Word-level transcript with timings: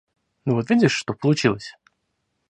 Ну 0.45 0.55
вот 0.55 0.67
видишь, 0.71 0.93
что 0.95 1.13
получилось? 1.13 1.75